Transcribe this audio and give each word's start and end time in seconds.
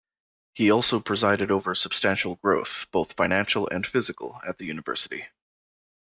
He 0.55 0.71
also 0.71 0.99
presided 0.99 1.51
over 1.51 1.75
substantial 1.75 2.33
growth, 2.37 2.87
both 2.89 3.13
financial 3.13 3.67
and 3.67 3.85
physical, 3.85 4.41
at 4.47 4.57
the 4.57 4.65
University. 4.65 5.27